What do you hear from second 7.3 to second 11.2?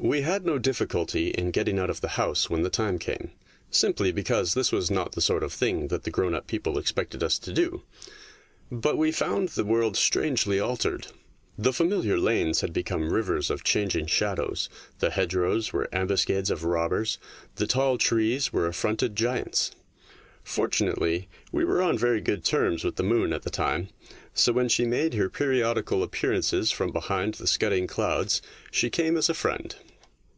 to do, but we found the world strangely altered.